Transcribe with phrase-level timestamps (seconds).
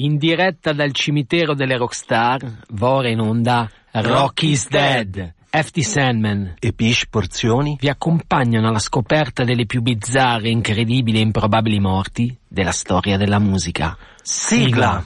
[0.00, 5.34] In diretta dal cimitero delle rockstar, va ora in onda Rocky's Dead.
[5.50, 11.80] FT Sandman e Pish Porzioni vi accompagnano alla scoperta delle più bizzarre, incredibili e improbabili
[11.80, 13.96] morti della storia della musica.
[14.22, 15.04] Sigla!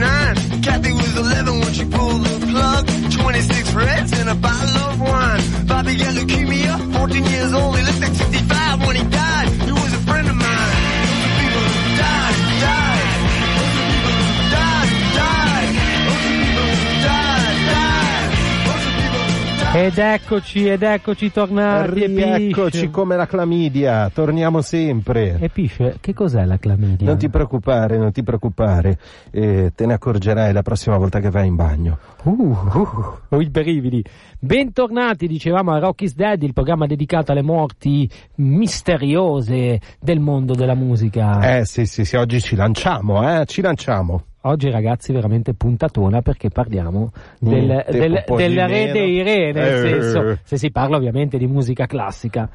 [0.00, 2.86] Kathy was 11 when she pulled the plug.
[3.12, 5.66] 26 reds and a bottle of wine.
[5.66, 7.78] Bobby got leukemia, 14 years old.
[7.78, 9.48] He looked like 65 when he died.
[9.48, 10.75] He was a friend of mine.
[19.76, 22.00] Ed eccoci, ed eccoci tornati.
[22.00, 22.88] e Pish.
[22.90, 25.36] come la clamidia, torniamo sempre.
[25.38, 27.06] E Pish, che cos'è la clamidia?
[27.06, 28.98] Non ti preoccupare, non ti preoccupare,
[29.30, 31.98] eh, te ne accorgerai la prossima volta che vai in bagno.
[32.22, 34.02] Uh, uh, uh, i brividi.
[34.38, 41.58] Bentornati, dicevamo, a Rocky's Dead, il programma dedicato alle morti misteriose del mondo della musica.
[41.58, 44.22] Eh sì, sì, sì, oggi ci lanciamo, eh, ci lanciamo.
[44.48, 49.74] Oggi ragazzi veramente puntatona perché parliamo del, Niente, del, di del re dei re, nel
[49.74, 49.78] Eh.
[49.90, 52.48] senso, se si parla ovviamente di musica classica,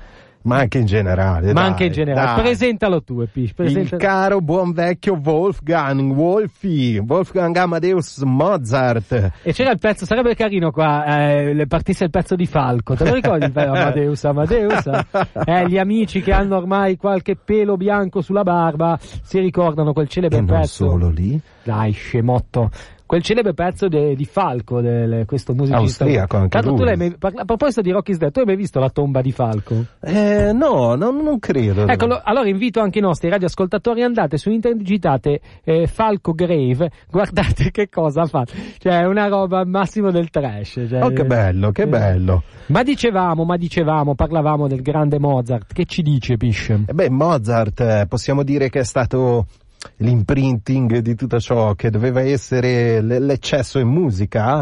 [0.43, 1.47] Ma anche in generale.
[1.53, 2.33] ma dai, anche in generale.
[2.35, 2.41] dai.
[2.43, 3.49] Presentalo tu, Epish.
[3.49, 3.97] Il Presenta...
[3.97, 9.31] caro buon vecchio Wolfgang, Wolfi, Wolfgang Amadeus Mozart.
[9.43, 13.05] E c'era il pezzo, sarebbe carino qua, eh, le partisse il pezzo di Falco, te
[13.05, 13.67] lo ricordi il?
[13.69, 14.89] Amadeus, Amadeus?
[15.45, 20.37] Eh, gli amici che hanno ormai qualche pelo bianco sulla barba si ricordano quel celebre
[20.37, 20.85] E non pezzo.
[20.87, 21.39] solo lì.
[21.63, 22.69] Dai, scemotto.
[23.11, 26.05] Quel celebre pezzo de- di Falco, del- questo musicista.
[26.05, 26.95] Austriaco anche Tanto lui.
[26.95, 29.83] mai- a proposito di Rocky's Dead, tu hai mai visto la tomba di Falco?
[29.99, 31.87] Eh, no, non, non credo.
[31.87, 36.89] Ecco, lo- allora invito anche i nostri radioascoltatori, andate su internet, digitate eh, Falco Grave,
[37.11, 38.45] guardate che cosa fa.
[38.77, 40.79] Cioè, è una roba al massimo del trash.
[40.87, 41.87] cioè, Oh, che bello, che eh.
[41.87, 42.43] bello.
[42.67, 45.73] Ma dicevamo, ma dicevamo, parlavamo del grande Mozart.
[45.73, 46.69] Che ci dice, Pish?
[46.69, 49.47] Eh Beh, Mozart eh, possiamo dire che è stato
[49.97, 54.57] l'imprinting di tutto ciò che doveva essere l'eccesso in musica.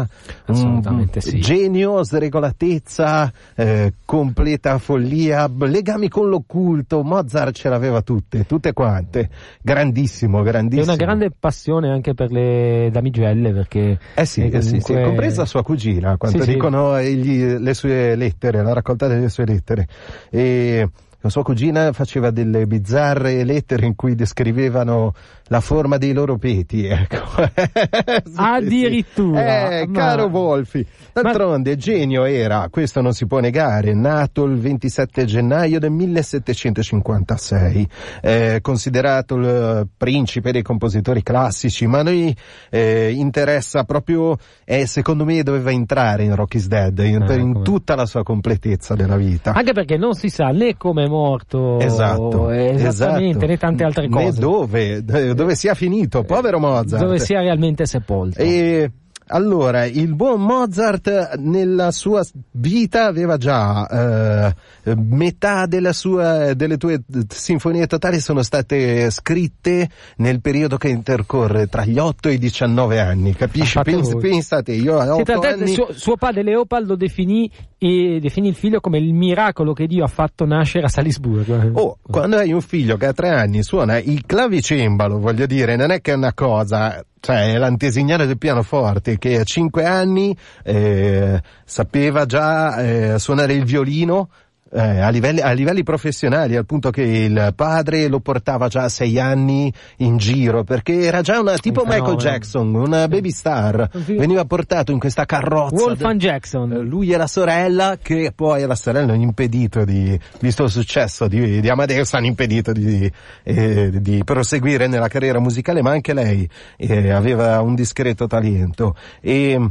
[0.46, 1.40] Un Assolutamente sì.
[1.40, 7.02] Genio, sregolatezza, eh, completa follia, legami con l'occulto.
[7.02, 9.28] Mozart ce l'aveva tutte, tutte quante.
[9.62, 10.84] Grandissimo, E grandissimo.
[10.84, 13.98] una grande passione anche per le damigelle, perché...
[14.14, 16.52] Eh sì, eh, eh sì, sì, comunque- compresa sua cugina, quanto Sì, sì.
[16.52, 19.86] dicono egli, le sue lettere, la raccolta delle sue lettere.
[20.30, 20.88] E
[21.28, 25.12] sua cugina faceva delle bizzarre lettere in cui descrivevano
[25.52, 27.18] la forma dei loro peti, ecco.
[28.30, 30.86] Sì, Addirittura, Eh, ma- caro Wolfi.
[31.12, 37.88] D'altronde, genio era, questo non si può negare, nato il 27 gennaio del 1756,
[38.22, 42.34] eh, considerato il principe dei compositori classici, ma a noi
[42.70, 47.94] eh, interessa proprio, eh, secondo me doveva entrare in Rocky's Dead, in, Ah, in tutta
[47.96, 49.52] la sua completezza della vita.
[49.52, 52.86] Anche perché non si sa né come è morto, Esatto, esattamente,
[53.30, 53.46] esatto.
[53.46, 54.40] né tante altre Né cose.
[54.40, 57.02] dove, eh, dove sia finito, povero Mozart.
[57.02, 58.38] Dove sia realmente sepolto.
[58.40, 58.90] E
[59.30, 67.02] allora, il buon Mozart nella sua vita aveva già eh, metà della sua, delle tue
[67.28, 72.98] sinfonie totali sono state scritte nel periodo che intercorre tra gli 8 e i 19
[72.98, 73.78] anni, capisci?
[73.78, 75.72] Ha Pens- pensate, io a Sì, 8 tant'è che anni...
[75.72, 77.48] suo, suo padre Leopold definì,
[77.78, 81.70] e definì il figlio come il miracolo che Dio ha fatto nascere a Salisburgo.
[81.74, 85.92] Oh, quando hai un figlio che a tre anni suona il clavicembalo, voglio dire, non
[85.92, 91.40] è che è una cosa, cioè è l'antesignano del pianoforte che a cinque anni eh,
[91.64, 94.30] sapeva già eh, suonare il violino.
[94.72, 98.88] Eh, a, livelli, a livelli professionali, al punto che il padre lo portava già a
[98.88, 102.16] sei anni in giro, perché era già una tipo Michael.
[102.16, 103.88] Jackson, una baby star.
[103.92, 105.74] Veniva portato in questa carrozza.
[105.74, 106.72] Wolfgang de- Jackson.
[106.72, 111.26] eh, lui e la sorella, che poi alla sorella hanno impedito di, visto il successo
[111.26, 113.10] di, di Amadeus, hanno impedito di,
[113.42, 118.94] eh, di proseguire nella carriera musicale, ma anche lei eh, aveva un discreto talento.
[119.20, 119.70] E,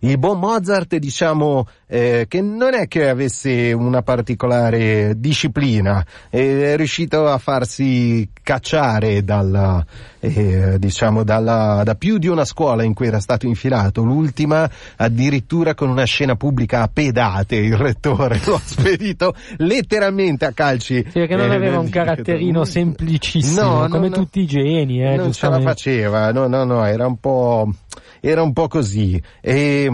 [0.00, 6.76] il buon Mozart, diciamo, eh, che non è che avesse una particolare disciplina, eh, è
[6.76, 9.84] riuscito a farsi cacciare dalla,
[10.20, 15.74] eh, diciamo, dalla, da più di una scuola in cui era stato infilato, l'ultima addirittura
[15.74, 20.96] con una scena pubblica a pedate, il rettore lo ha spedito letteralmente a calci.
[21.06, 24.16] Sì, perché non eh, aveva un caratterino semplicissimo, No, come no.
[24.16, 27.68] tutti i geni, eh, non ce la faceva, no, no, no, era un po',
[28.20, 29.20] era un po' così.
[29.40, 29.90] E,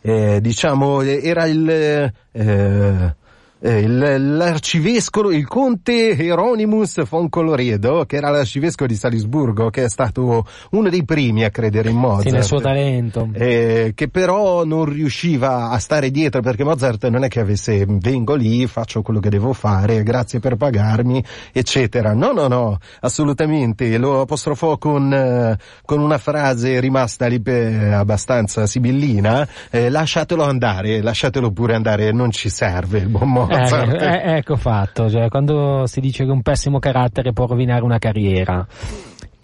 [0.00, 3.16] eh, diciamo, era il, eh,
[3.60, 9.88] eh, il- l'arcivescovo, il conte Hieronymus von Coloredo, che era l'arcivescovo di Salisburgo, che è
[9.88, 12.28] stato uno dei primi a credere in Mozart.
[12.28, 13.28] Sì, nel suo talento.
[13.32, 18.34] Eh, che però non riusciva a stare dietro perché Mozart non è che avesse vengo
[18.34, 21.22] lì, faccio quello che devo fare, grazie per pagarmi,
[21.52, 22.14] eccetera.
[22.14, 23.98] No, no, no, assolutamente.
[23.98, 31.02] Lo apostrofò con, eh, con una frase rimasta lì per- abbastanza sibillina, eh, lasciatelo andare,
[31.02, 33.46] lasciatelo pure andare, non ci serve il buon Mozart.
[33.58, 37.98] Eh, eh, ecco fatto, cioè, quando si dice che un pessimo carattere può rovinare una
[37.98, 38.66] carriera.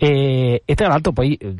[0.05, 1.55] E, e tra l'altro poi eh,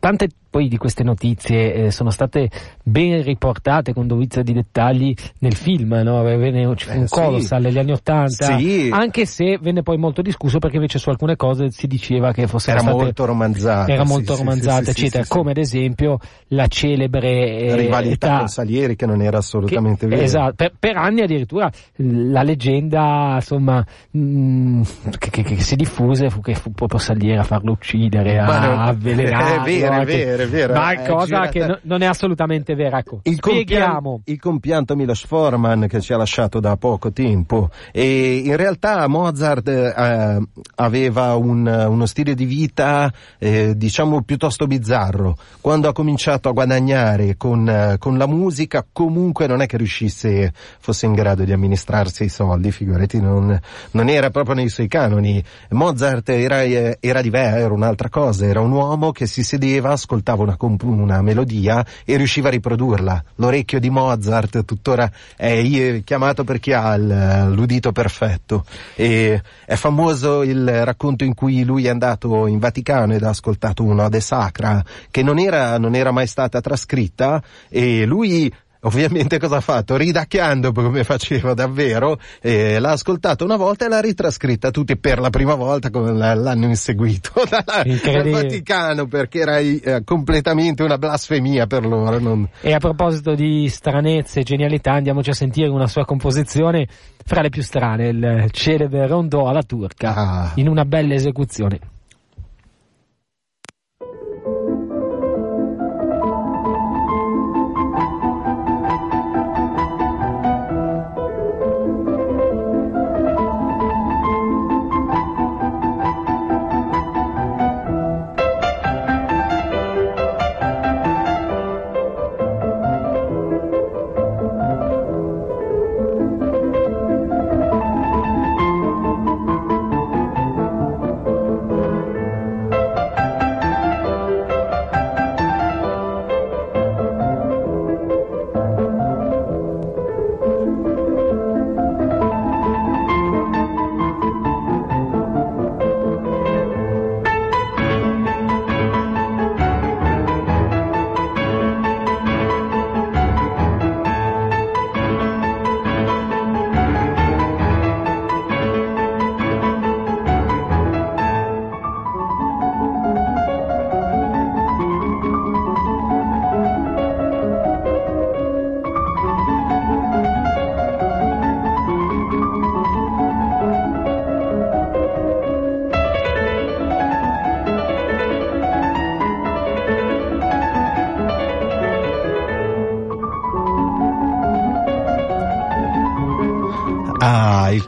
[0.00, 2.48] tante poi di queste notizie eh, sono state
[2.82, 6.22] ben riportate con dovizia di dettagli nel film, no?
[6.22, 7.14] Venne ci fu Eh, un sì.
[7.14, 8.88] Colossal negli anni Ottanta, Sì.
[8.92, 12.76] anche se venne poi molto discusso perché invece su alcune cose si diceva che fossero
[12.78, 13.92] Era state molto romanzata.
[13.92, 15.36] era sì, molto sì, romanzata, sì, sì, eccetera, sì, sì.
[15.38, 16.18] come ad esempio
[16.48, 20.22] la celebre eh, rivalità età- con Salieri che non era assolutamente vero.
[20.22, 24.82] Esatto, per, per anni addirittura la leggenda insomma mh,
[25.18, 28.66] che, che- che si diffuse fu che fu proprio Salieri a farlo uccidere, a Ma
[28.66, 29.62] no, avvelenarlo.
[29.64, 32.74] è vero, è vero, è vero, Ma è cosa girata- che no- non è assolutamente
[32.74, 32.98] vera.
[32.98, 34.20] Ecco, Il, compian- spieghiamo.
[34.24, 39.68] il compianto Milos Forman che ci ha lasciato da poco tempo e in realtà Mozart
[39.68, 40.40] eh,
[40.76, 47.36] aveva un- uno stile di vita eh, diciamo piuttosto bizzarro quando ha cominciato a guadagnare
[47.36, 52.24] con, eh, con la musica comunque non è che riuscisse fosse in grado di amministrarsi
[52.24, 53.58] i soldi figurati non,
[53.92, 58.60] non era proprio nei suoi canoni Mozart era, eh, era diverso era un'altra cosa era
[58.60, 63.24] un uomo che si sedeva ascoltava una, comp- una melodia e riusciva a riprodurla.
[63.36, 68.64] L'orecchio di Mozart tuttora è chiamato per chi ha l'udito perfetto.
[68.94, 73.82] E è famoso il racconto in cui lui è andato in Vaticano ed ha ascoltato
[73.82, 78.52] un'ode sacra che non era, non era mai stata trascritta e lui
[78.84, 79.96] Ovviamente cosa ha fatto?
[79.96, 85.30] Ridacchiando come faceva davvero, eh, l'ha ascoltata una volta e l'ha ritrascritta tutti per la
[85.30, 88.30] prima volta come l'hanno inseguito dal.
[88.30, 92.18] Vaticano perché era eh, completamente una blasfemia per loro.
[92.18, 96.86] non- E a proposito di stranezze e genialità, andiamoci a sentire una sua composizione
[97.24, 100.52] fra le più strane, il celebre rondò alla turca, Ah.
[100.56, 101.78] in una bella esecuzione.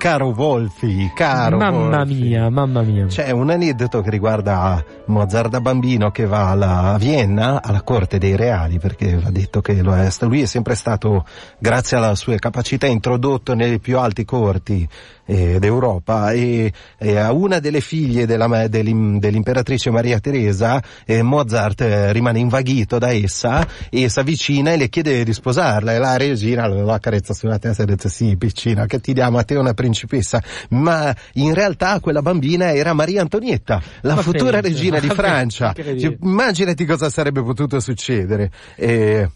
[0.07, 2.15] Caro Wolfi, caro Mamma Wolfi.
[2.15, 3.07] mia, mamma mia.
[3.07, 8.19] C'è un aneddoto che riguarda Mozart da bambino che va alla, a Vienna, alla corte
[8.19, 11.27] dei reali, perché va detto che lo è, lui è sempre stato,
[11.59, 14.89] grazie alla sua capacità, introdotto nelle più alti corti
[15.27, 22.13] eh, d'Europa e, e a una delle figlie della, dell'imperatrice Maria Teresa, eh, Mozart eh,
[22.13, 26.67] rimane invaghito da essa e si avvicina e le chiede di sposarla e la regina
[26.67, 30.43] lo accarezza sulla testa e dice sì piccina che ti diamo a te una principessa.
[30.71, 35.75] Ma in realtà quella bambina era Maria Antonietta la Ma futura pensa, regina di Francia.
[36.21, 38.51] immaginati cosa sarebbe potuto succedere.
[38.75, 39.29] E e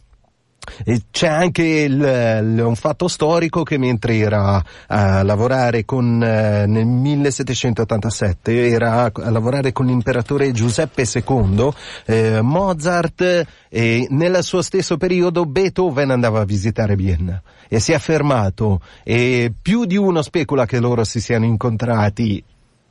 [1.10, 6.86] c'è anche il- il- un fatto storico che mentre era a lavorare con, eh, nel
[6.86, 11.70] 1787, era a lavorare con l'imperatore Giuseppe II,
[12.06, 17.94] eh, Mozart, e nel suo stesso periodo Beethoven andava a visitare Vienna e si è
[17.94, 22.42] affermato e più di uno specula che loro si siano incontrati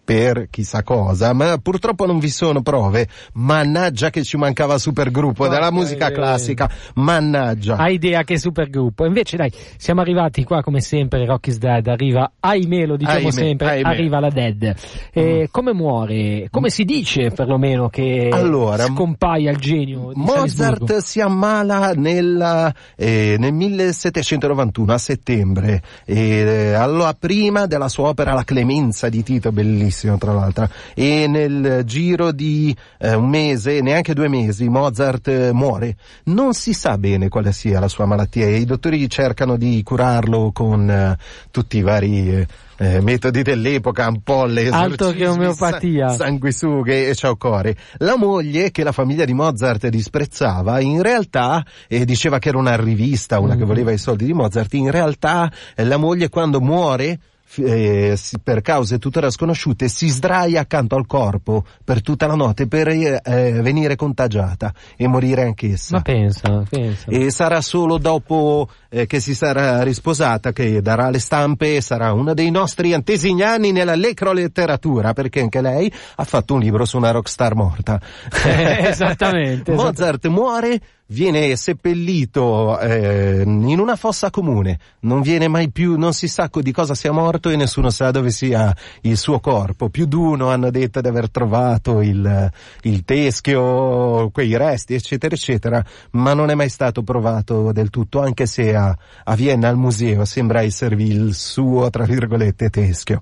[0.10, 3.08] per chissà cosa, ma purtroppo non vi sono prove.
[3.34, 6.18] Mannaggia che ci mancava supergruppo Porca della musica idea.
[6.18, 6.68] classica.
[6.96, 7.76] Mannaggia.
[7.76, 9.06] Hai idea che supergruppo.
[9.06, 13.70] Invece dai, siamo arrivati qua come sempre, Rocky's Dead arriva, ahimè lo diciamo Ahimè, sempre,
[13.70, 13.88] ahimè.
[13.88, 14.76] arriva la Dead.
[15.14, 16.48] E come muore?
[16.50, 21.00] Come si dice perlomeno che Allora, scompaia il genio di Mozart Salisburgo?
[21.02, 28.44] si ammala nel, eh, nel 1791 a settembre, eh, allora prima della sua opera La
[28.44, 29.52] Clemenza di Tito,
[30.00, 35.52] bellissimo tra l'altro, e nel giro di eh, un mese, neanche due mesi, Mozart eh,
[35.52, 35.96] muore.
[36.26, 40.52] Non si sa bene quale sia la sua malattia e i dottori cercano di curarlo
[40.54, 41.18] con eh,
[41.52, 42.32] tutti i vari...
[42.36, 42.48] eh,
[42.82, 46.12] eh, metodi dell'epoca, ampolle, Altro che omeopatia.
[46.12, 47.76] sa- sanguisughe e ciaucore.
[47.98, 52.78] La moglie, che la famiglia di Mozart disprezzava, in realtà, e diceva che era una
[52.78, 53.68] rivista, una che Mm.
[53.68, 57.20] voleva i soldi di Mozart, in realtà eh, la moglie quando muore,
[57.58, 62.88] eh, per cause tuttora sconosciute, si sdraia accanto al corpo per tutta la notte per
[62.90, 65.98] eh, eh, venire contagiata e morire anch'essa.
[65.98, 67.10] Ma pensa, pensa.
[67.10, 72.14] E sarà solo dopo eh, che si sarà risposata che darà le stampe e sarà
[72.14, 77.12] uno dei nostri antesignani nella letteratura, perché anche lei ha fatto un libro su una
[77.12, 78.00] rockstar morta.
[78.46, 80.80] Eh, esattamente, Mozart muore,
[81.12, 86.72] viene seppellito eh, in una fossa comune, non viene mai più, non si sa di
[86.72, 89.90] cosa sia morto e nessuno sa dove sia il suo corpo.
[89.90, 92.52] Più di uno hanno detto di aver trovato il,
[92.82, 98.46] il teschio, quei resti, eccetera, eccetera, ma non è mai stato provato del tutto, anche
[98.46, 103.22] se a, a Vienna al museo sembra esservi il suo, tra virgolette, teschio.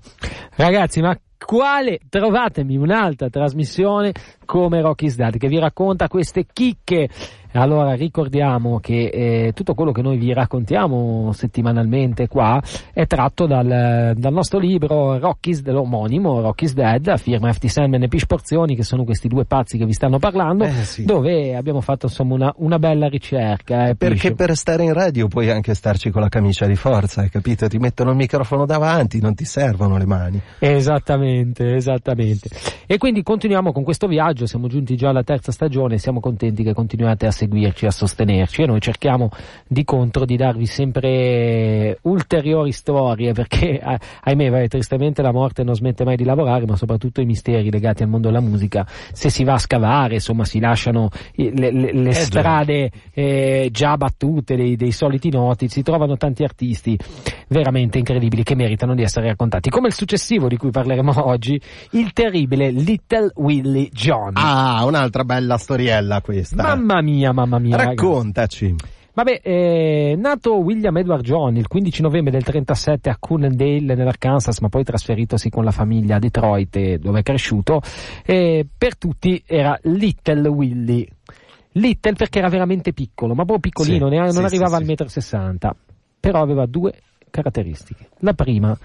[0.56, 4.12] Ragazzi, ma quale trovatemi un'altra trasmissione
[4.48, 7.08] come Rocky's Dad che vi racconta queste chicche
[7.54, 12.62] allora ricordiamo che eh, tutto quello che noi vi raccontiamo settimanalmente qua
[12.94, 18.08] è tratto dal, dal nostro libro Rocky's dell'omonimo Rocky's Dead a firma FT Sandman e
[18.10, 21.04] Pish Porzioni che sono questi due pazzi che vi stanno parlando Eh, sì.
[21.06, 24.36] dove abbiamo fatto insomma una, una bella ricerca eh, Perché Pish.
[24.38, 27.68] per stare in radio puoi anche starci con la camicia di forza, hai capito?
[27.68, 30.40] Ti mettono il microfono davanti, non ti servono le mani.
[30.60, 32.50] Esattamente, esattamente.
[32.86, 36.74] E quindi continuiamo con questo viaggio, siamo giunti già alla terza stagione, siamo contenti che
[36.74, 39.30] continuate a seguirci, a sostenerci e noi cerchiamo
[39.68, 45.76] di contro di darvi sempre ulteriori storie perché ah, ahimè vai, tristemente la morte non
[45.76, 49.44] smette mai di lavorare, ma soprattutto i misteri legati al mondo della musica, se si
[49.44, 54.76] va a scavare, insomma si lasciano le, le- le Eh, strade eh, già battute dei,
[54.76, 56.98] dei soliti noti, si trovano tanti artisti
[57.50, 61.60] veramente incredibili che meritano di essere raccontati, come il successivo di cui parleremo oggi,
[61.92, 64.27] il terribile Little Willie John.
[64.34, 66.62] Ah, un'altra bella storiella questa.
[66.62, 67.76] Mamma mia, mamma mia.
[67.78, 67.96] ragazzi.
[67.96, 68.76] Raccontaci.
[69.18, 74.70] Vabbè, eh, nato William Edward John il 15 novembre del 37 a Coonendale nell'Arkansas, ma
[74.70, 77.82] poi trasferitosi con la famiglia a Detroit eh, dove è cresciuto,
[78.24, 81.08] eh, per tutti era Little Willie.
[81.72, 84.86] Little perché era veramente piccolo, ma proprio piccolino, Sì, ne- non sì, arrivava sì, al
[84.86, 85.76] metro sessanta,
[86.20, 86.94] però aveva due
[87.32, 88.10] caratteristiche.
[88.20, 88.78] La prima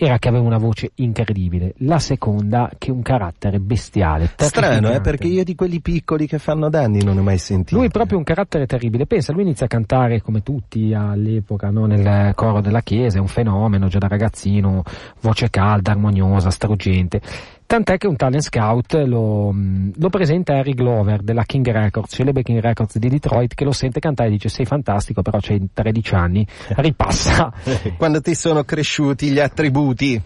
[0.00, 4.30] era che aveva una voce incredibile, la seconda che un carattere bestiale.
[4.36, 7.76] Strano, eh, perché io di quelli piccoli che fanno danni non ne ho mai sentito.
[7.76, 9.06] Lui è proprio un carattere terribile.
[9.06, 11.86] Pensa, lui inizia a cantare come tutti all'epoca, no?
[11.86, 14.84] nel coro della chiesa, è un fenomeno già da ragazzino,
[15.20, 17.20] voce calda, armoniosa, struggente.
[17.68, 22.42] Tant'è che un talent scout lo, mh, lo presenta Harry Glover della King Records, celebre
[22.42, 26.14] King Records di Detroit, che lo sente cantare e dice sei fantastico, però c'hai 13
[26.14, 26.46] anni,
[26.76, 27.52] ripassa.
[27.98, 30.18] Quando ti sono cresciuti gli attributi.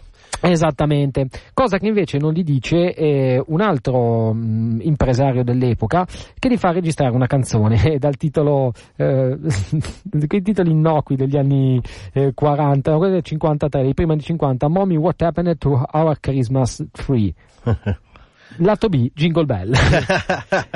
[0.44, 6.04] Esattamente, cosa che invece non gli dice eh, un altro mh, impresario dell'epoca
[6.36, 9.38] che gli fa registrare una canzone dal titolo, eh,
[10.26, 11.80] quei titoli innocui degli anni
[12.12, 16.18] eh, 40, no, quello del 53, dei prima di 50, Mommy What Happened to Our
[16.18, 17.32] Christmas Tree?
[18.56, 19.72] Lato B, Jingle Bell.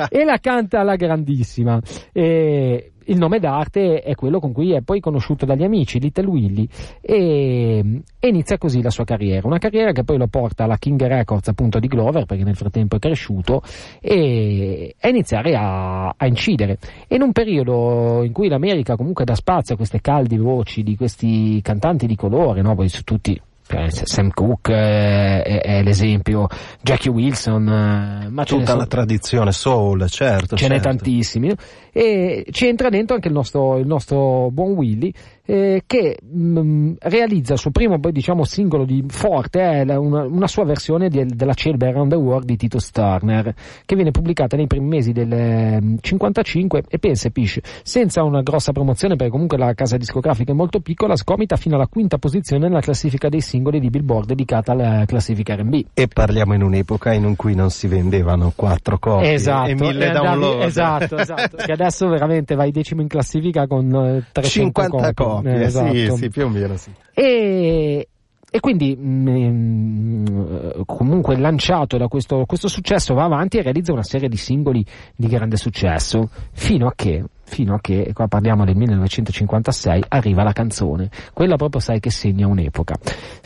[0.09, 1.79] e la canta alla grandissima.
[2.11, 6.67] E il nome d'arte è quello con cui è poi conosciuto dagli amici, Little Willy,
[7.01, 9.47] e, e inizia così la sua carriera.
[9.47, 12.95] Una carriera che poi lo porta alla King Records appunto di Glover, perché nel frattempo
[12.95, 13.61] è cresciuto,
[14.01, 16.77] e a iniziare a, a incidere.
[17.07, 20.95] E in un periodo in cui l'America comunque dà spazio a queste caldi voci di
[20.95, 22.75] questi cantanti di colore, no?
[22.75, 23.39] poi su tutti
[23.89, 26.47] Sam Cooke eh, è, è l'esempio,
[26.81, 30.55] Jackie Wilson, eh, ma Tutta la tradizione soul, certo.
[30.55, 30.87] ce n'è certo.
[30.87, 31.53] tantissimi
[31.91, 35.11] e ci entra dentro anche il nostro, il nostro buon Willy
[35.47, 40.65] eh, che mh, realizza il suo primo diciamo, singolo di forte, è una, una sua
[40.65, 43.53] versione di, della celebre Around the World di Tito Turner,
[43.85, 49.15] che viene pubblicata nei primi mesi del 55 e pensa Pish, senza una grossa promozione
[49.15, 53.29] perché comunque la casa discografica è molto piccola, scomita fino alla quinta posizione nella classifica
[53.29, 55.85] dei singoli di Billboard dedicata alla classifica R&B.
[55.93, 60.61] E parliamo in un'epoca in cui non si vendevano quattro copie esatto, e mille download.
[60.63, 61.57] Esatto, esatto.
[61.63, 65.13] che adesso veramente vai decimo in classifica con 300 50 copie.
[65.13, 65.93] copie, Eh, esatto.
[65.93, 66.91] sì, sì, più o meno sì.
[67.13, 68.07] E,
[68.49, 74.29] e quindi mh, comunque lanciato da questo, questo successo va avanti e realizza una serie
[74.29, 80.03] di singoli di grande successo fino a che fino a che, qua parliamo del 1956,
[80.09, 81.09] arriva la canzone.
[81.33, 82.95] Quella proprio sai che segna un'epoca.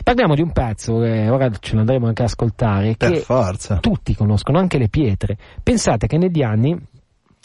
[0.02, 3.76] Parliamo di un pezzo, che ora ce lo andremo anche ad ascoltare, Per che forza.
[3.76, 5.36] tutti conoscono, anche le pietre.
[5.62, 6.76] Pensate che negli anni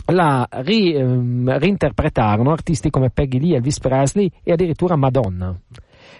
[0.07, 5.57] la ri- ehm, reinterpretarono artisti come Peggy Lee, Elvis Presley e addirittura Madonna.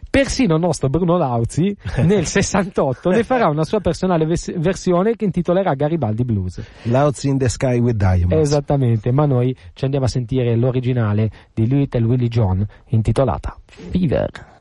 [0.09, 5.25] Persino il nostro Bruno Lauzi nel 68 ne farà una sua personale ves- versione che
[5.25, 6.61] intitolerà Garibaldi Blues.
[6.83, 8.35] Louds in the Sky with Diamonds.
[8.35, 14.55] Esattamente, ma noi ci andiamo a sentire l'originale di Little Willie John intitolata Fever.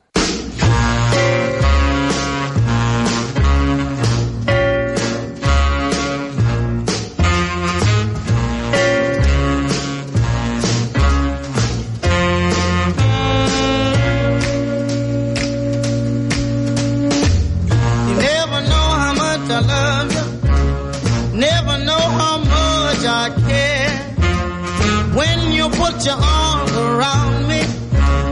[26.07, 27.61] You put your arms around me,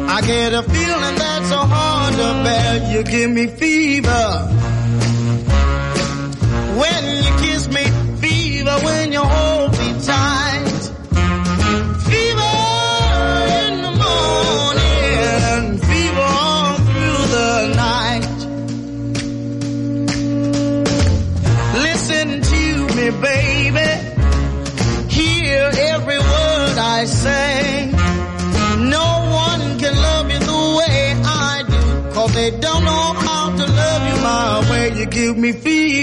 [0.08, 2.91] I get a feeling that's so hard to bear.
[2.91, 4.50] You give me fever.
[6.79, 7.25] When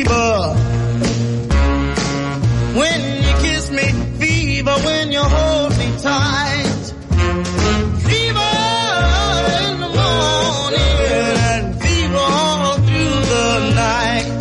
[0.02, 0.54] fever.
[2.78, 4.76] When you kiss me, fever.
[4.84, 6.94] When you hold me tight.
[8.08, 8.52] Fever
[9.62, 10.96] in the morning
[11.50, 14.40] and fever all through the night.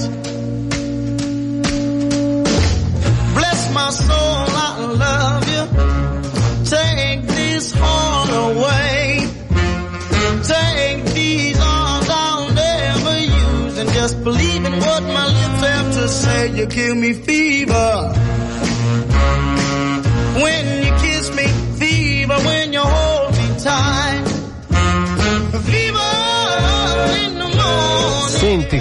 [3.36, 4.41] Bless my soul,
[16.56, 18.21] You give me fever.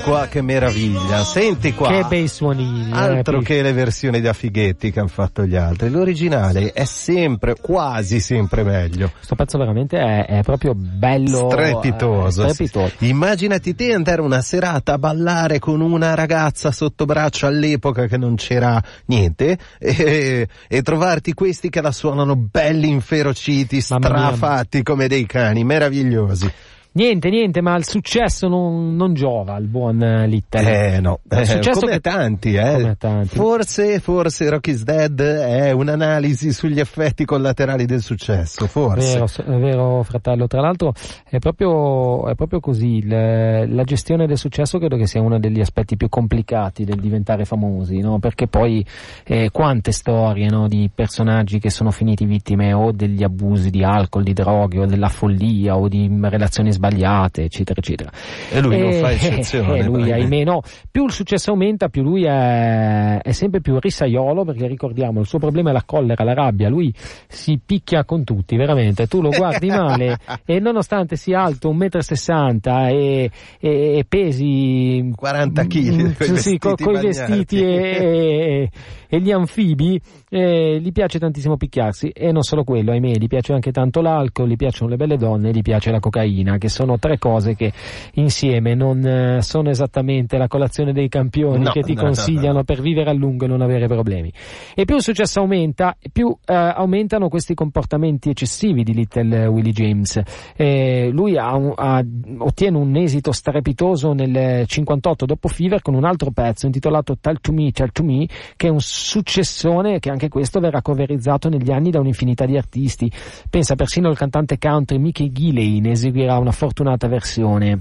[0.01, 1.89] Senti qua che meraviglia, senti qua.
[1.89, 2.89] Che bei suonini.
[2.89, 3.53] eh, Altro Pippo.
[3.53, 5.91] che le versioni da fighetti che hanno fatto gli altri.
[5.91, 9.11] L'originale è sempre, quasi sempre meglio.
[9.15, 11.51] Questo pezzo veramente è, è proprio bello.
[11.51, 12.47] Strepitoso.
[12.47, 12.95] eh, strepitoso.
[13.01, 18.37] Immaginati te andare una serata a ballare con una ragazza sotto braccio all'epoca che non
[18.37, 25.63] c'era niente e, e trovarti questi che la suonano belli inferociti, strafatti come dei cani,
[25.63, 26.51] meravigliosi.
[26.92, 30.94] Niente, niente, ma il successo non, non giova al buon eh, Little.
[30.96, 32.72] Eh no, Il eh, successo come che- tanti, eh.
[32.72, 33.37] come tanti.
[33.37, 39.12] Forse, forse Rocky's Dead è un'analisi sugli effetti collaterali del successo, forse.
[39.20, 40.48] Vero, è vero, fratello.
[40.48, 40.92] Tra l'altro
[41.29, 42.96] è proprio, è proprio così.
[42.96, 47.44] il- la gestione del successo credo che sia uno degli aspetti più complicati del diventare
[47.44, 48.18] famosi, no?
[48.18, 48.85] Perché poi
[49.24, 54.24] eh, quante storie no, di personaggi che sono finiti vittime o degli abusi di alcol,
[54.24, 58.11] di droghe o della follia o di relazioni sbagliate, eccetera, eccetera.
[58.51, 59.79] E lui non Eh, fa eccezione.
[59.81, 60.62] eh, lui, ahimè, no.
[60.90, 65.38] Più il successo aumenta, più lui è, è sempre più risaiolo, perché ricordiamo, il suo
[65.38, 66.69] problema è la collera, la rabbia.
[66.69, 66.93] Lui
[67.29, 69.07] si picchia con tutti, veramente.
[69.07, 75.64] Tu lo guardi male e nonostante sia alto 1,60 m e, e, e pesi 40
[75.64, 77.07] chili, Mm, coi sì, vestiti co- coi bagnati.
[77.07, 78.71] vestiti e,
[79.11, 83.53] e- gli anfibi, eh, gli piace tantissimo picchiarsi e non solo quello, ahimè, gli piace
[83.53, 87.18] anche tanto l'alcol, gli piacciono le belle donne, gli piace la cocaina, che sono tre
[87.18, 87.73] cose che
[88.14, 92.59] insieme non eh, sono esattamente la colazione dei campioni No, che ti no, no, consigliano
[92.59, 92.64] no.
[92.64, 94.33] per vivere a lungo e non avere problemi.
[94.75, 100.20] E più il successo aumenta, più eh, aumentano questi comportamenti eccessivi di Little Willie James.
[100.57, 102.05] Eh, lui ha ha-
[102.38, 107.53] ottiene un esito strepitoso nel 58 dopo Fever con un altro pezzo intitolato Tell to
[107.53, 111.91] Me, Tell to Me, che è un successone che anche questo verrà coverizzato negli anni
[111.91, 113.11] da un'infinità di artisti.
[113.49, 117.81] Pensa persino il cantante country Mickey Gilley ne eseguirà una fortunata versione.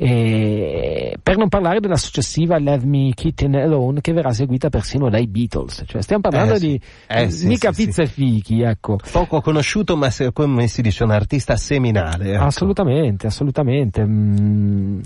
[0.00, 5.26] E per non parlare della successiva Leave Me Kitten Alone che verrà eseguita persino dai
[5.26, 5.82] Beatles.
[5.86, 6.66] Cioè, stiamo parlando Eh, sì.
[6.68, 8.98] di Eh, sì, mica sì, pizza e fichi, ecco.
[9.10, 12.34] Poco conosciuto, ma se- come si dice, un artista seminale.
[12.34, 12.44] ecco.
[12.44, 14.04] Assolutamente, assolutamente.
[14.04, 15.00] Mm.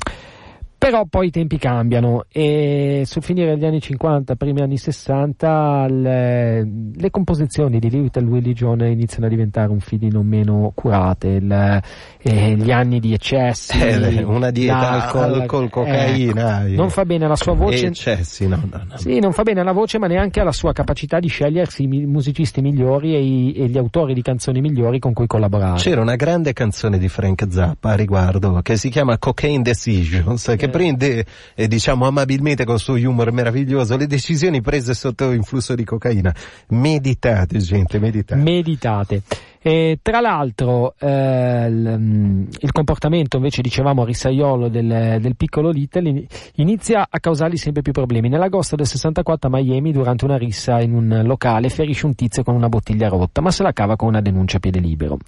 [0.82, 6.68] Però poi i tempi cambiano e sul finire degli anni 50, primi anni 60, le,
[6.96, 11.28] le composizioni di Little Willie John iniziano a diventare un filino meno curate.
[11.28, 11.80] Il-
[12.24, 17.36] eh, gli anni di eccessi, Eh, una dieta, alcol, eh, cocaina, non fa bene alla
[17.36, 17.86] sua voce.
[17.86, 18.96] Eccessi, no, no, no.
[18.96, 22.60] Sì, non fa bene alla voce, ma neanche alla sua capacità di scegliersi i musicisti
[22.60, 25.78] migliori e, i- e gli autori di canzoni migliori con cui collaborare.
[25.78, 30.70] C'era una grande canzone di Frank Zappa a riguardo che si chiama Cocaine Decisions, che.
[30.72, 35.84] Prende, eh, diciamo amabilmente con il suo humor meraviglioso, le decisioni prese sotto influsso di
[35.84, 36.34] cocaina.
[36.68, 38.42] Meditate, gente, meditate.
[38.42, 39.22] meditate.
[39.64, 46.08] E tra l'altro eh, il, mm, il comportamento invece dicevamo risaiolo del, del piccolo Little
[46.08, 48.28] in- inizia a causargli sempre più problemi.
[48.28, 52.56] Nell'agosto del 64 a Miami durante una rissa in un locale ferisce un tizio con
[52.56, 55.18] una bottiglia rotta ma se la cava con una denuncia a piede libero.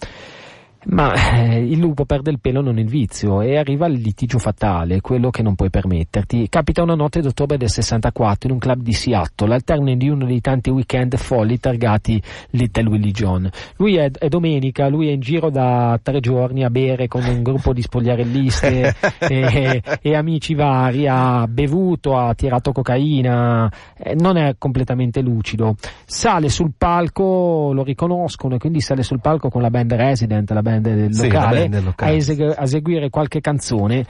[0.87, 5.01] Ma eh, il lupo perde il pelo non il vizio e arriva il litigio fatale,
[5.01, 6.49] quello che non puoi permetterti.
[6.49, 10.27] Capita una notte d'ottobre del 64 in un club di Seattle, al termine di uno
[10.27, 13.49] dei tanti weekend folli targati Little Willie John.
[13.77, 17.43] Lui è, è domenica, lui è in giro da tre giorni a bere con un
[17.43, 24.57] gruppo di spogliarelliste e, e amici vari, ha bevuto, ha tirato cocaina, eh, non è
[24.59, 25.77] completamente lucido.
[26.05, 30.63] Sale sul palco, lo riconoscono e quindi sale sul palco con la band Resident, la
[30.63, 34.05] band del Sì, la locale, band del locale, a, eseg- a eseguire qualche canzone.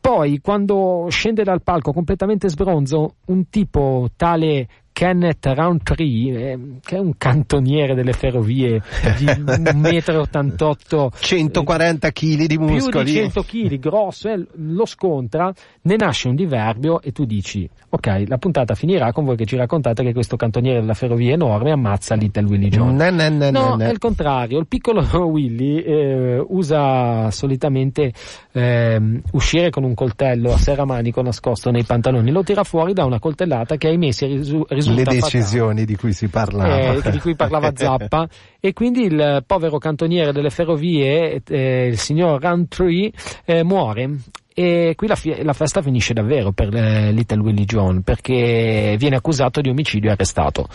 [0.00, 4.68] Poi, quando scende dal palco completamente sbronzo, un tipo tale
[5.00, 8.82] Kenneth Roundtree, eh, che è un cantoniere delle ferrovie
[9.16, 13.12] di 1,88 m, 140 kg di più di muscoli.
[13.12, 18.36] 100 kg, grosso, eh, lo scontra, ne nasce un diverbio e tu dici, ok, la
[18.36, 22.44] puntata finirà con voi che ci raccontate che questo cantoniere della ferrovia enorme ammazza Little
[22.44, 22.94] Willie John.
[22.94, 24.58] No, no, no, no, è il contrario.
[24.58, 28.12] Il piccolo Willy eh, usa solitamente
[28.52, 33.18] ehm, uscire con un coltello a serramanico nascosto nei pantaloni, lo tira fuori da una
[33.18, 36.94] coltellata che ahimè si risu- risulta Le decisioni di cui si parlava.
[37.02, 38.28] eh, di cui parlava Zappa
[38.60, 43.10] e quindi il povero cantoniere delle ferrovie, eh, il signor Roundtree,
[43.44, 44.16] eh, muore.
[44.52, 49.16] E qui la, fi- la festa finisce davvero per eh, Little Willie John perché viene
[49.16, 50.66] accusato di omicidio e arrestato.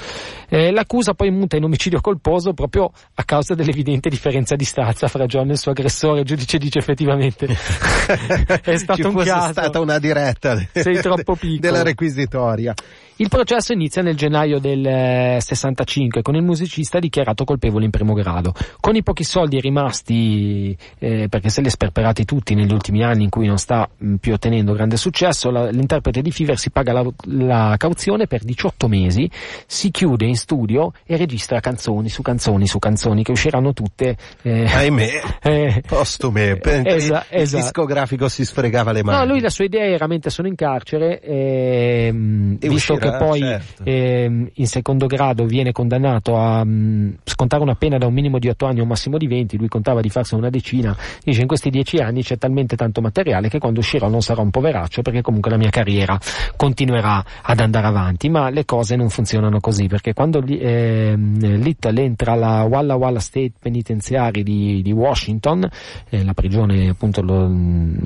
[0.49, 5.25] Eh, l'accusa poi muta in omicidio colposo proprio a causa dell'evidente differenza di stazza fra
[5.25, 6.21] John e il suo aggressore.
[6.21, 7.45] Il giudice dice effettivamente
[8.63, 9.51] è stato Ci un caso.
[9.51, 11.59] stata una diretta de- Sei troppo piccolo.
[11.59, 12.73] della requisitoria.
[13.17, 18.13] Il processo inizia nel gennaio del eh, 65 con il musicista dichiarato colpevole in primo
[18.13, 18.53] grado.
[18.81, 23.23] Con i pochi soldi rimasti, eh, perché se li ha sperperati tutti negli ultimi anni
[23.23, 26.91] in cui non sta mh, più ottenendo grande successo, la- l'interprete di Fever si paga
[26.91, 29.31] la, la cauzione per 18 mesi,
[29.65, 34.17] si chiude in studio e registra canzoni su canzoni su canzoni che usciranno tutte.
[34.41, 36.59] eh, Ahimè, eh, postume.
[36.59, 37.63] eh, esa- il esatto.
[37.63, 39.19] discografico si sfregava le mani.
[39.25, 43.39] No, lui la sua idea era mente sono in carcere, ehm, E visto che poi
[43.39, 43.83] certo.
[43.83, 48.49] ehm, in secondo grado viene condannato a mm, scontare una pena da un minimo di
[48.49, 51.47] 8 anni a un massimo di 20, lui contava di farsi una decina, dice in
[51.47, 55.21] questi 10 anni c'è talmente tanto materiale che quando uscirò non sarò un poveraccio perché
[55.21, 56.17] comunque la mia carriera
[56.55, 62.33] continuerà ad andare avanti, ma le cose non funzionano così perché quando ehm, Little entra
[62.33, 65.67] alla Walla Walla State Penitenziary di, di Washington,
[66.09, 67.51] eh, la prigione appunto lo-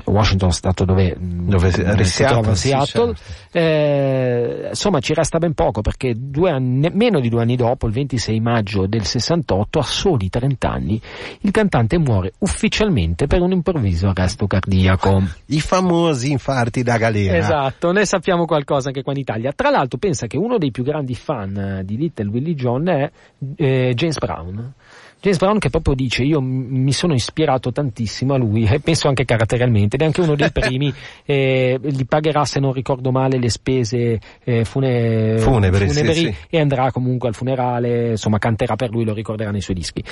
[0.04, 3.58] Washington Stato dove, Dove si- eh, si Seattle, trova sì, Seattle, certo.
[3.58, 7.92] eh, insomma ci resta ben poco perché due anni, meno di due anni dopo, il
[7.92, 11.00] 26 maggio del 68, a soli 30 anni,
[11.40, 15.22] il cantante muore ufficialmente per un improvviso arresto cardiaco.
[15.46, 17.36] I famosi infarti da galera.
[17.36, 19.52] Esatto, ne sappiamo qualcosa anche qua in Italia.
[19.52, 23.10] Tra l'altro pensa che uno dei più grandi fan eh, di Little Willie John è
[23.56, 24.74] eh, James Brown.
[25.20, 29.26] James Brown che proprio dice io mi sono ispirato tantissimo a lui e penso anche
[29.26, 30.92] caratterialmente ed è anche uno dei primi
[31.26, 36.34] eh, gli pagherà se non ricordo male le spese eh, fune- Funebri, sì, sì.
[36.48, 40.02] e andrà comunque al funerale insomma canterà per lui lo ricorderà nei suoi dischi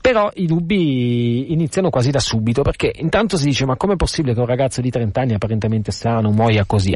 [0.00, 4.40] però i dubbi iniziano quasi da subito perché intanto si dice ma com'è possibile che
[4.40, 6.94] un ragazzo di 30 anni apparentemente sano muoia così?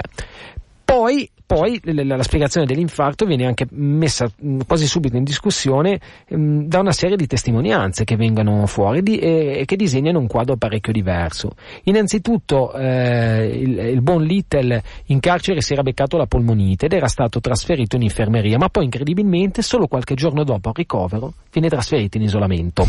[0.98, 6.64] Poi poi, la, la spiegazione dell'infarto viene anche messa mh, quasi subito in discussione mh,
[6.64, 10.56] da una serie di testimonianze che vengono fuori di- e, e che disegnano un quadro
[10.56, 11.52] parecchio diverso.
[11.84, 17.08] Innanzitutto eh, il, il buon Little in carcere si era beccato la polmonite ed era
[17.08, 22.18] stato trasferito in infermeria, ma poi incredibilmente solo qualche giorno dopo il ricovero viene trasferito
[22.18, 22.86] in isolamento.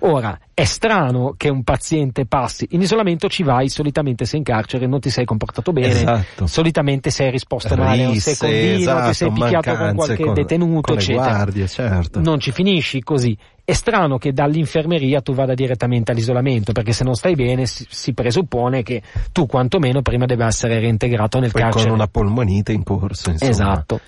[0.00, 4.86] Ora, è strano che un paziente passi in isolamento ci vai solitamente sei in carcere,
[4.86, 6.46] non ti sei comportato bene, Esatto.
[6.46, 10.80] solitamente sei risposto male a un Risse, secondino, esatto, ti sei picchiato con qualche detenuto,
[10.92, 11.24] con eccetera.
[11.28, 12.20] guardie, certo.
[12.20, 13.34] Non ci finisci così.
[13.64, 18.12] È strano che dall'infermeria tu vada direttamente all'isolamento, perché se non stai bene si, si
[18.12, 19.00] presuppone che
[19.32, 21.84] tu quantomeno prima deve essere reintegrato nel Poi carcere.
[21.84, 23.50] con una polmonite in corso, insomma.
[23.50, 24.00] Esatto.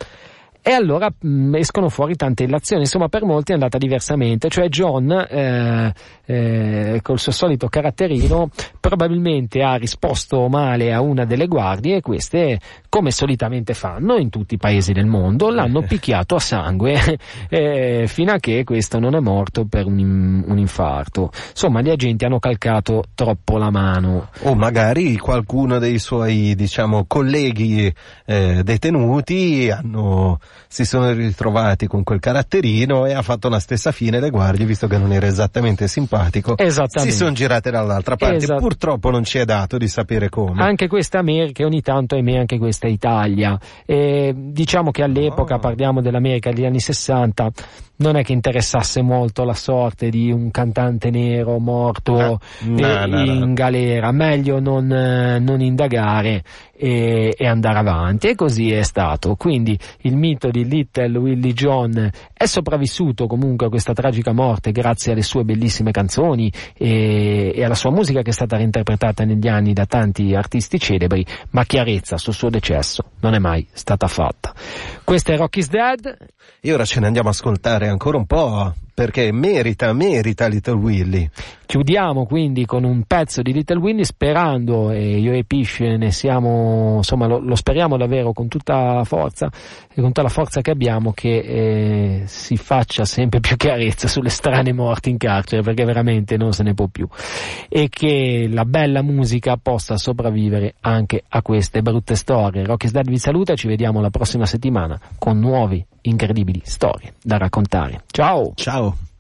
[0.65, 5.11] E allora mh, escono fuori tante illazioni, insomma per molti è andata diversamente, cioè John
[5.11, 5.93] eh,
[6.25, 8.49] eh, col suo solito caratterino
[8.79, 14.55] probabilmente ha risposto male a una delle guardie e queste, come solitamente fanno in tutti
[14.55, 17.19] i paesi del mondo, l'hanno picchiato a sangue
[17.51, 21.31] eh, fino a che questo non è morto per un, un infarto.
[21.51, 24.29] Insomma gli agenti hanno calcato troppo la mano.
[24.43, 27.93] O magari qualcuno dei suoi, diciamo, colleghi
[28.27, 34.21] eh, detenuti hanno, si sono ritrovati con quel caratterino e ha fatto la stessa fine
[34.21, 36.55] le guardie, visto che non era esattamente simpatico.
[36.59, 38.37] Si sono girate dall'altra parte.
[38.37, 38.61] Esatto.
[38.61, 40.63] Purtroppo non ci è dato di sapere come.
[40.63, 43.59] Anche questa America, ogni tanto ahimè anche questa Italia.
[43.85, 45.59] E diciamo che all'epoca, Oh.
[45.59, 47.51] parliamo dell'America degli anni 60,
[47.97, 53.07] non è che interessasse molto la sorte di un cantante nero morto No, no, eh,
[53.07, 53.33] no, no.
[53.45, 56.43] in galera, meglio non, eh, non indagare
[56.75, 59.37] e, e andare avanti e così è stato.
[59.37, 62.11] Quindi il mito di Little Willie John
[62.43, 67.77] è sopravvissuto comunque a questa tragica morte grazie alle sue bellissime canzoni e, e alla
[67.77, 72.35] sua musica che è stata reinterpretata negli anni da tanti artisti celebri, ma chiarezza sul
[72.35, 74.53] suo decesso non è mai stata fatta.
[75.05, 76.17] Questo è Rocky's Dead,
[76.61, 81.29] E ora ce ne andiamo a ascoltare ancora un po', perché merita, merita Little Willy.
[81.67, 86.97] Chiudiamo quindi con un pezzo di Little Willy sperando, e io e Pish ne siamo,
[86.99, 89.51] insomma lo, lo speriamo davvero con tutta la forza
[89.89, 94.31] e con tutta la forza che abbiamo che eh, si faccia sempre più chiarezza sulle
[94.31, 97.07] strane morti in carcere perché veramente non se ne può più
[97.69, 102.65] e che la bella musica possa sopravvivere anche a queste brutte storie.
[102.65, 108.03] Rocky Dead vi saluta, ci vediamo la prossima settimana con nuovi incredibili storie da raccontare.
[108.11, 108.53] Ciao!
[108.55, 109.12] Ciao.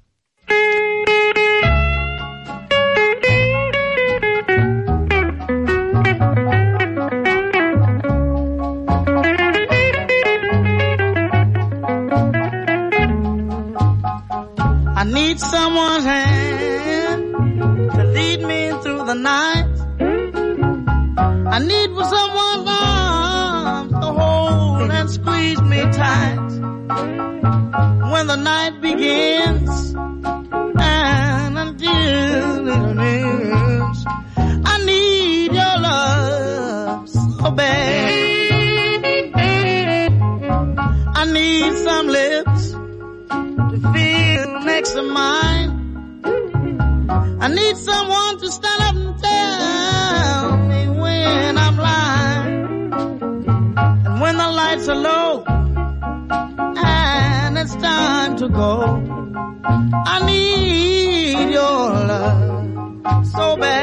[47.54, 52.92] Need someone to stand up and tell me when I'm lying.
[54.06, 55.44] And when the lights are low
[56.76, 58.70] and it's time to go,
[60.14, 63.81] I need your love so bad.